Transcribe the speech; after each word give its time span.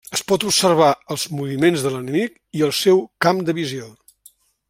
Es 0.17 0.21
pot 0.29 0.43
observar 0.51 0.87
els 1.15 1.25
moviments 1.41 1.83
de 1.85 1.91
l'enemic 1.97 2.41
i 2.61 2.65
el 2.69 2.75
seu 2.79 3.05
camp 3.27 3.45
de 3.51 3.57
visió. 3.61 3.93